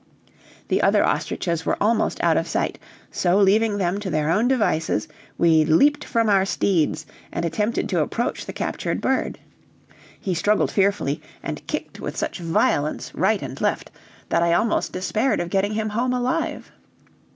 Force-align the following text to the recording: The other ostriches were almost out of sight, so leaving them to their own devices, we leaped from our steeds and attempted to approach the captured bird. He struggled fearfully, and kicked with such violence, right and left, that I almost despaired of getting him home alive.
The 0.69 0.81
other 0.81 1.05
ostriches 1.05 1.63
were 1.63 1.77
almost 1.79 2.19
out 2.23 2.35
of 2.35 2.47
sight, 2.47 2.79
so 3.11 3.37
leaving 3.37 3.77
them 3.77 3.99
to 3.99 4.09
their 4.09 4.31
own 4.31 4.47
devices, 4.47 5.07
we 5.37 5.63
leaped 5.63 6.03
from 6.05 6.27
our 6.27 6.43
steeds 6.43 7.05
and 7.31 7.45
attempted 7.45 7.87
to 7.89 8.01
approach 8.01 8.47
the 8.47 8.51
captured 8.51 8.99
bird. 8.99 9.37
He 10.19 10.33
struggled 10.33 10.71
fearfully, 10.71 11.21
and 11.43 11.61
kicked 11.67 11.99
with 11.99 12.17
such 12.17 12.39
violence, 12.39 13.13
right 13.13 13.43
and 13.43 13.61
left, 13.61 13.91
that 14.29 14.41
I 14.41 14.53
almost 14.53 14.91
despaired 14.91 15.39
of 15.39 15.51
getting 15.51 15.73
him 15.73 15.89
home 15.89 16.13
alive. 16.13 16.71